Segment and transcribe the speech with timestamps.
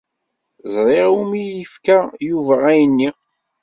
[0.73, 1.97] Ẓriɣ i wumi yefka
[2.29, 3.09] Yuba ayen-nni.